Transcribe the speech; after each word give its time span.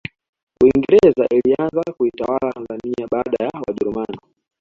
uingereza 0.63 1.25
ilianza 1.31 1.81
kuitawala 1.97 2.51
tanzania 2.53 3.07
baada 3.11 3.43
ya 3.45 3.61
wajerumani 3.67 4.17